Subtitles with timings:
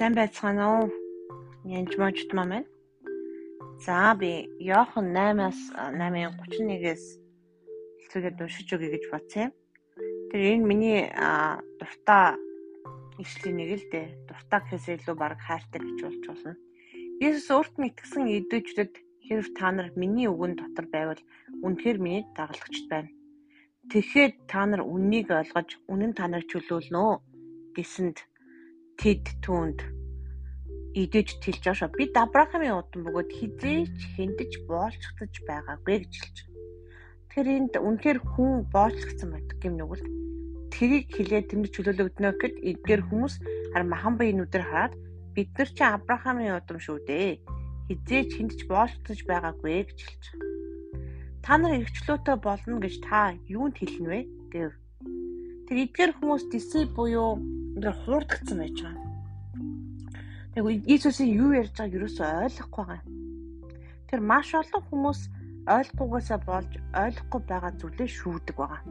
[0.00, 0.86] Сайн байцгаана уу?
[1.68, 2.68] Янж можд маа маань.
[3.84, 7.04] За би Йохан 8-аас 8:31-ээс
[8.00, 9.52] хэлцүүгээд уншиж өгье гэж бодсон юм.
[10.32, 11.00] Тэр энэ миний
[11.76, 12.40] дуртай
[13.20, 14.06] ишлэлийн нэг л дээ.
[14.24, 16.56] Дуртай гэхээс илүү баг хайртай гэж болж болно.
[17.20, 18.92] Есүс өөрт нь итгэсэн идэвчдэд
[19.28, 21.20] хэрв та нар миний үгэн дотор байвал
[21.60, 23.12] үнэхээр миний дагалдагчд байна.
[23.92, 27.20] Тэгэхэд та нар үннийг ойлгож үнэн та нарыг чөлөөлнө
[27.76, 28.29] гэсэнд
[29.00, 29.80] тэд түүнд
[30.92, 31.88] идэж тэлж авшаа.
[31.88, 36.60] Бид Авраамийн удам бөгөөд хизээч хэндэж боолчгдож байгаагүй гэж хэлж байна.
[37.32, 40.04] Тэгэхээр энд үнэхээр хүн боолчгдсан байдаг юм нүгэл.
[40.74, 43.34] Тэрийг хилээд тэнд чөлөөлөгднө гэхэд эдгээр хүмүүс
[43.72, 44.94] хар махан биенүүдээр хараад
[45.32, 47.40] бид нар чи Авраамийн удам шүү дээ.
[47.88, 50.48] Хизээч хэндэж боолчгдож байгаагүй гэж хэлж байна.
[51.40, 54.20] Та нар эргчлөөтэй болно гэж та юунд хэлнэ вэ
[54.52, 54.72] гэв.
[55.66, 57.40] Тэр эдгээр хүмүүс дисей буюу
[57.80, 59.08] ингээ хуурдагдсан байж байгаа.
[60.52, 63.02] Тэгвэл Иесусийн юу ярьж байгааг юусоо ойлгохгүй байгаа.
[64.08, 65.20] Тэр маш олон хүмүүс
[65.64, 68.82] ойлгохгүйгээсээ болж ойлгохгүй байгаа зүйлээ шүүдэг байгаа.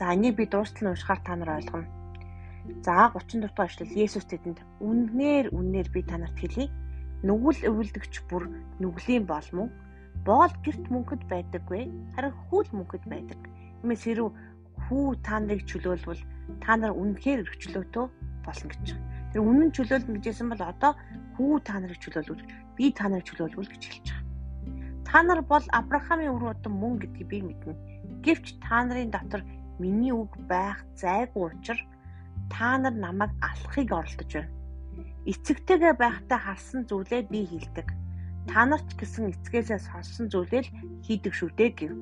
[0.00, 1.92] За энийг би дуустал нь уншихаар та нар ойлгоно.
[2.80, 6.72] За 30 дугаар эшлэл Есүс тэдэнд үннээр үннээр би танарт хэлье.
[7.20, 8.44] Нүгэл өвөлдөгч бүр
[8.80, 9.68] нүглийн болмоо
[10.24, 11.82] боол гэрт мөнхөд байдаггүй
[12.16, 13.40] харин хүүл мөнхөд байдаг.
[13.84, 14.32] Иймээс хэрв
[14.86, 16.22] хүү та нарыг чөлөөлвөл
[16.62, 18.06] та нар үнэхээр өрчлөөтөө
[18.46, 19.06] болно гэж байна.
[19.32, 20.92] Тэр үнэн чөлөөлнө гэжсэн бол одоо
[21.36, 22.44] хүү та нарыг чөлөөлвөл
[22.78, 24.24] би та нарыг чөлөөлвөл гэж хэлж байгаа.
[25.06, 27.74] Та нар бол Авраамийн үр удам мөн гэдгийг би мэднэ.
[28.24, 29.42] Гэвч та нарын дотор
[29.78, 31.82] миний үг байх зайгүй учраас
[32.50, 34.54] та нар намайг алахыг оролдож байна.
[35.26, 37.88] Эцэгтэйгээ байхдаа харсан зүйлээ би хийдэг.
[38.46, 40.74] Та нарт гэсэн эцгээсээ сонссон зүйлээ л
[41.06, 41.92] хийдэг шүү дээ гэв.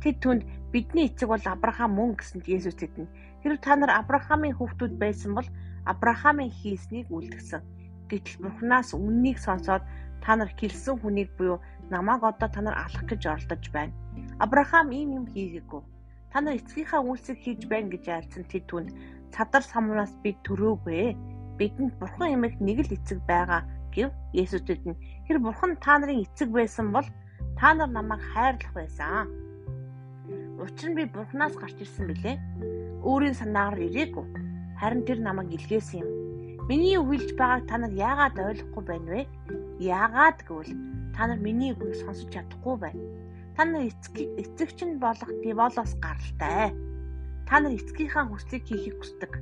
[0.00, 3.04] Тэд түнд бидний эцэг бол Авраам мөн гэсэнд Есүс тэдэн
[3.44, 5.48] хэрэг та нар Авраамийн хүүхдүүд байсан бол
[5.84, 7.60] Авраамийн хийснийг үлдгэсэн.
[8.08, 9.84] Гэтэл Бурханаас үннийг сонсоод
[10.24, 11.60] та нар хэлсэн хүнийг буюу
[11.92, 13.92] намайг одоо та нар алах гэж оролдож байна.
[14.40, 15.82] Авраам ийм юм хийгээгүй.
[16.32, 18.88] Та нар эцгийнхаа үйлсийг хийж байна гэж айлцсан тэд түнд
[19.36, 21.16] цадар самнаас би төрөөгүй.
[21.58, 24.96] Бидэнд бурхан эмэх нэг л эцэг байгаа гэв Есүс тэдэн.
[25.28, 27.04] Тэр бурхан та нарын эцэг байсан бол
[27.60, 29.49] та нар намайг хайрлах байсан
[30.60, 32.36] Учир нь би Бурханаас гарч ирсэн билээ.
[33.00, 34.26] Өөрийн санаагаар ирээгүй.
[34.76, 36.10] Харин тэр намайг илгээсэн юм.
[36.68, 39.22] Миний үгэлж байгааг та нар яагаад ойлгохгүй байна вэ?
[39.80, 40.72] Яагаад гэвэл
[41.16, 43.00] та нар миний үгийг сонсож чадахгүй байна.
[43.56, 46.76] Та нар эцэгч нь болох Диволоос гаралтай.
[47.48, 49.32] Та нар эцгийнхаа хүслийг хийхийг хүсдэг.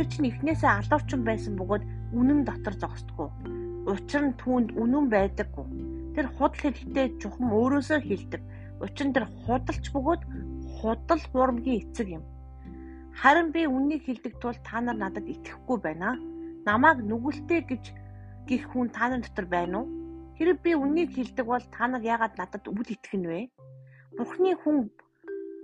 [0.00, 1.84] Тэр чинь эхнээсээ алуурчин байсан бөгөөд
[2.16, 3.28] үнэн дотор зогсдгоо.
[3.84, 5.66] Учир нь түүнд үнэн байдаггүй.
[6.16, 8.42] Тэр худал хэлэхдээ чухам өөрөөсөө хэлдэг.
[8.80, 10.22] Учир нь тэр худалч бөгөөд
[10.84, 12.24] худал хуурмгийн эцэг юм.
[13.16, 16.20] Харин би үннийг хэлдэг тул та нар надад итгэхгүй байна.
[16.68, 17.84] Намааг нүгэлтэй гэж
[18.44, 19.88] гих хүн та нар дотор байна уу?
[20.36, 23.40] Хэрэг би үннийг хэлдэг бол та нар яагаад надад үл итгэнэ вэ?
[24.20, 24.92] Бурхны хүн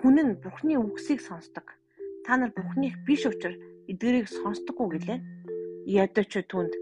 [0.00, 1.76] хүн нь Бурхны үгсийг сонсдог.
[2.24, 3.60] Та нар Бурхных биш учраас
[3.92, 5.20] эдгэрийг сонсдоггүй гэлээ.
[6.00, 6.72] Ядаж түнд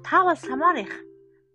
[0.00, 0.92] та бол самарих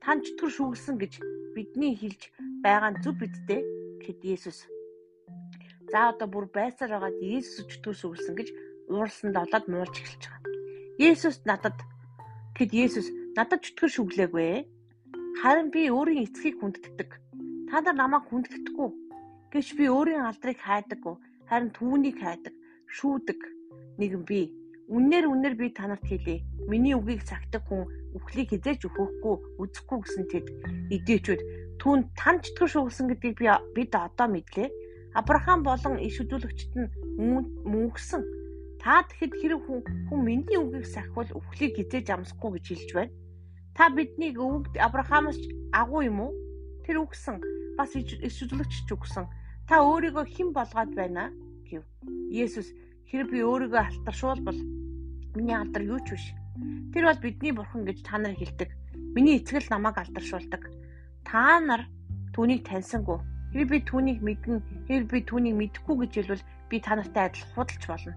[0.05, 1.13] тань чөтгөр шүглсэн гэж
[1.57, 2.29] бидний хэлж
[2.61, 3.61] байгаа нь зүв бидтэй
[4.05, 4.69] гэд Есүс
[5.91, 8.49] За одоо бүр байсаар байгаад Иесус өчтгөөс өгсөн гэж
[8.91, 10.51] уурсанд олоод муулж эхэлж байгаа.
[10.99, 11.77] Есүс надад
[12.59, 13.07] гэд Есүс
[13.39, 14.67] надад чөтгөр шүглээгүй.
[15.39, 17.09] Харин би өөрийн эцгийг хүндэтдэг.
[17.71, 18.89] Та нар намайг хүндэтдэггүй.
[19.51, 21.15] Гэвч би өөрийн алдрыг хайдаггүй.
[21.47, 22.55] Харин түүнийг хайдаг,
[22.91, 23.39] шүүдэг
[23.95, 24.51] нэгэн би.
[24.91, 26.43] Үннээр үннээр би танарт хэлье.
[26.67, 30.45] Миний үгийг цагтаг хүн үхлийг хизээж өгөхгүй, үзэхгүй гэсэн тэд
[30.95, 31.41] эдээчүүд
[31.79, 34.67] түүнд тань чөтгөр шүглсэн гэдгийг би бид одоо мэдлээ
[35.17, 36.93] Авраам болон иш үзүүлэгчд нь
[37.65, 38.21] мөнгөсөн.
[38.77, 39.81] Та тэгэхэд хэрэг хүн
[40.13, 43.13] хүн миний үгийг сахивал өвхлийг хизээж амсахгүй гэж хэлж байна.
[43.73, 45.41] Та биднийг өвөг Авраамаас
[45.73, 46.37] агуу юм уу?
[46.85, 47.41] Тэр үгсэн.
[47.81, 48.13] Бас иш
[48.45, 49.25] үзүүлэгч ч үгсэн.
[49.65, 51.33] Та өөрийгөө хэн болгоод байна
[51.65, 51.81] гэв.
[52.29, 52.69] Есүс
[53.09, 54.59] хэрэг би өөрийгөө алтаршуулбал
[55.33, 56.25] миний алдар юу ч биш.
[56.93, 58.69] Тэр бол бидний бурхан гэж та нар хэлдэг.
[59.17, 60.61] Миний эцгэл намайг алдаршуулдаг.
[61.25, 61.89] Та нар
[62.37, 63.17] түүнийг таньсангүй
[63.57, 67.83] Хэрэг би түүнийг мэднэ, хэрэг би түүнийг мэдэхгүй гэж хэлвэл би та нартай адил худалч
[67.89, 68.13] болно.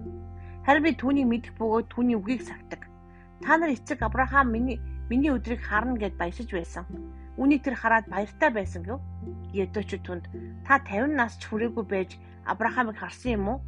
[0.69, 2.85] Харин би түүнийг мэдэх бөгөөд түүний үгийг сагтаг.
[3.41, 4.77] Та нар эцэг Авраам миний
[5.09, 6.85] миний өдрийг харна гэд баясаж байсан.
[7.41, 9.01] Үнийг тэр хараад баяртай байсан гэв.
[9.57, 10.29] Ядууч түнд
[10.69, 13.59] та 50 нас ч хүрээгүй байж Авраамыг харсан юм уу?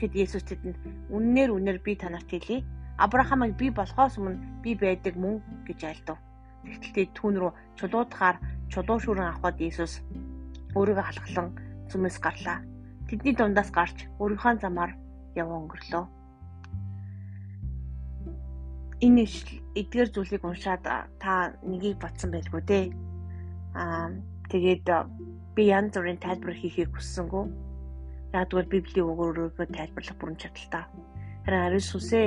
[0.00, 0.80] Гэд Есүс тэдэнд
[1.12, 2.64] үннээр үнээр би танарт хэлье.
[2.96, 6.16] Авраамыг би болохоос өмнө би байдаг мөн гэж айлдав.
[6.64, 8.40] Тэгтэл түүн рүү чулуудахаар
[8.72, 10.00] чулуу шүрэн авахд Есүс
[10.78, 11.48] өөрийгөө халахлан
[11.90, 12.58] зүмээс гарлаа.
[13.08, 14.92] Тэдний дундаас гарч өөрийнхөө замаар
[15.34, 16.04] яваа өнгөрлөө.
[19.00, 19.24] энэ
[19.78, 20.82] эдгээр зүйлийг уншаад
[21.22, 22.86] та нёгийг бодсон байлгүй дээ.
[23.78, 24.10] Аа
[24.50, 24.86] тэгээд
[25.54, 27.44] би янз бүрийн тайлбар хийхийг хүссэнгүү.
[28.34, 30.84] Ягдвал Библийн өгөөрөө тайлбарлах бүрэн чадaltaа.
[31.46, 32.26] Харин ариун сүнсээ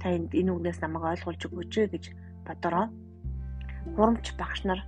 [0.00, 2.04] та энэ үгнээс намайг ойлгуулж өгөөч гэж
[2.48, 2.88] бодороо.
[3.94, 4.80] Хурамч багш нар,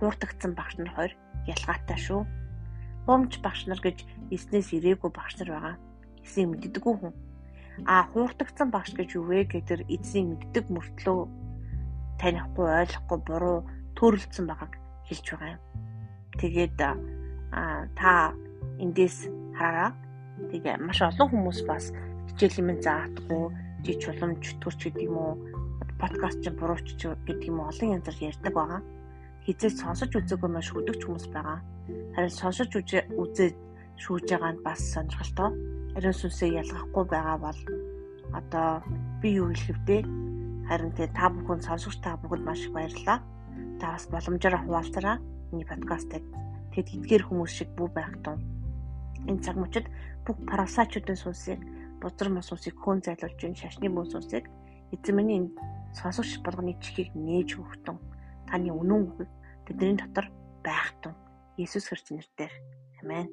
[0.00, 1.12] хууртагдсан багш нар хоёр
[1.44, 2.24] ялгаатай шүү.
[3.10, 5.76] Хурамч багш нар гэж эснээс ирээгүй багш нар байгаа.
[6.22, 7.14] Эсийг мэддэггүй хүн.
[7.82, 11.26] А хууртагдсан багш гэж юу вэ гэдэр эзнийг мэддэг мөртлөө
[12.22, 13.66] танихгүй ойлгохгүй буруу
[13.98, 14.78] төрөлцсөн байгааг
[15.10, 15.62] хэлж байгаа юм.
[16.38, 18.30] Тэгээд а та
[18.78, 19.26] эндээс
[19.58, 19.90] хараа.
[20.54, 21.90] Тэгээ маш олон хүмүүс бас
[22.30, 23.44] хичээл юм заадаггүй,
[23.90, 25.34] жи чуламж төрч гэдэг юм уу,
[25.98, 28.80] подкаст ч бурууч гэдэг юм олон янзаар ярьдаг байгаа.
[29.50, 31.58] Хизээс сонсож үзээгүй маш хөдөгч хүмүүс байгаа.
[32.14, 33.56] Харин сонсож үзээд
[33.98, 35.50] шүүж байгаа нь бас сонирхолтой
[35.98, 37.58] ариун сүнсээ ялгахгүй байгаа бол
[38.30, 38.78] одоо
[39.18, 39.98] би юу хэлэх вэ?
[40.70, 43.18] Харин тэ та бүхэн сонсогч та бүхэнд маш их баярлалаа.
[43.82, 45.16] Та бас боломжоор хуваалцараа
[45.50, 46.22] миний подкастыг
[46.70, 48.38] тэд эдгээр хүмүүс шиг бүү байх тун.
[49.26, 49.90] Энэ цаг мөчид
[50.30, 51.58] бүх парасачуудын сүнсийг
[51.98, 54.46] бузар мос сүнсийг хөөн зайлуулж шашны мөн сүнсийг
[54.94, 55.50] эзэн миний
[55.98, 57.98] сонсогч болгоны чихийг нээж өгтөн
[58.46, 59.39] таны үнэн үг
[59.70, 60.26] тэдний дотор
[60.66, 61.14] байх тун.
[61.54, 62.54] Иесус Христос нэрээр.
[63.06, 63.30] Амен.